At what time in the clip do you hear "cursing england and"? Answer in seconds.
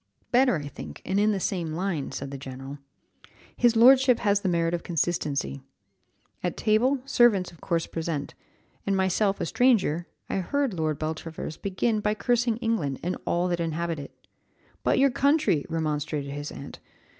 12.15-13.15